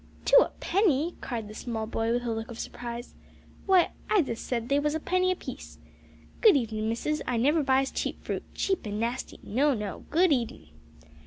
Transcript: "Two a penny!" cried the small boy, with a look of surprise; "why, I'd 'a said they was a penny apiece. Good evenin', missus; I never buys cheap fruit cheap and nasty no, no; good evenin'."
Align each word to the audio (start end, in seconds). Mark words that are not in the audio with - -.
"Two 0.25 0.35
a 0.41 0.49
penny!" 0.59 1.15
cried 1.21 1.47
the 1.47 1.53
small 1.53 1.85
boy, 1.85 2.11
with 2.11 2.23
a 2.23 2.31
look 2.33 2.49
of 2.49 2.57
surprise; 2.57 3.13
"why, 3.67 3.91
I'd 4.09 4.27
'a 4.29 4.35
said 4.35 4.67
they 4.67 4.79
was 4.79 4.95
a 4.95 4.99
penny 4.99 5.29
apiece. 5.31 5.77
Good 6.41 6.57
evenin', 6.57 6.89
missus; 6.89 7.21
I 7.27 7.37
never 7.37 7.61
buys 7.61 7.91
cheap 7.91 8.23
fruit 8.23 8.41
cheap 8.55 8.87
and 8.87 8.99
nasty 8.99 9.37
no, 9.43 9.75
no; 9.75 10.05
good 10.09 10.31
evenin'." 10.33 10.69